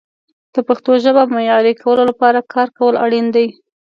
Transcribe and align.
د 0.53 0.55
پښتو 0.67 0.91
ژبې 1.03 1.23
معیاري 1.33 1.73
کولو 1.81 2.03
لپاره 2.09 2.39
کار 2.53 2.67
کول 2.77 2.95
اړین 3.05 3.25
دي. 3.35 3.47